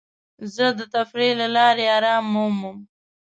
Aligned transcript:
زه 0.55 0.65
د 0.77 0.79
تفریح 0.93 1.31
له 1.41 1.47
لارې 1.55 1.85
ارام 1.97 2.23
مومم. 2.33 2.77